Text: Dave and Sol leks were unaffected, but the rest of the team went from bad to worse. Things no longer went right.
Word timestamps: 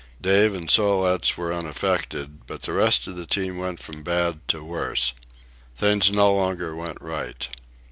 Dave 0.19 0.55
and 0.55 0.67
Sol 0.67 1.01
leks 1.03 1.37
were 1.37 1.53
unaffected, 1.53 2.47
but 2.47 2.63
the 2.63 2.73
rest 2.73 3.05
of 3.05 3.15
the 3.15 3.27
team 3.27 3.59
went 3.59 3.79
from 3.79 4.01
bad 4.01 4.39
to 4.47 4.63
worse. 4.63 5.13
Things 5.77 6.11
no 6.11 6.33
longer 6.33 6.75
went 6.75 6.99
right. 6.99 7.47